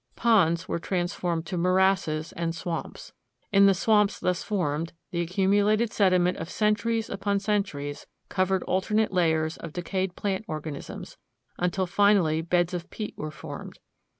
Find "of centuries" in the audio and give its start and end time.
6.37-7.07